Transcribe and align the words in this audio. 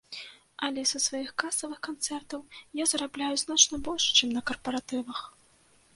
Але 0.67 0.85
са 0.91 1.01
сваіх 1.07 1.27
касавых 1.43 1.79
канцэртаў 1.89 2.41
я 2.83 2.89
зарабляю 2.95 3.31
значна 3.45 3.75
больш, 3.89 4.11
чым 4.17 4.37
на 4.39 4.47
карпаратывах. 4.53 5.19